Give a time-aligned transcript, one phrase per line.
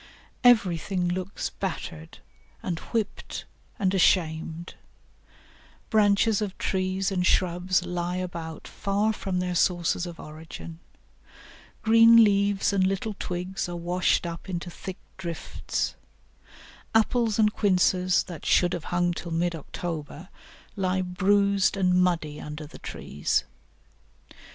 [0.43, 2.17] Everything looks battered,
[2.63, 3.45] and whipped,
[3.77, 4.73] and ashamed;
[5.91, 10.79] branches of trees and shrubs lie about far from their sources of origin;
[11.83, 15.93] green leaves and little twigs are washed up into thick drifts;
[16.95, 20.29] apples and quinces, that should have hung till mid October,
[20.75, 23.43] lie bruised and muddy under the trees.